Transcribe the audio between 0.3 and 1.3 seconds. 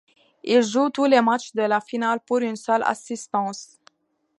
Il joue tous les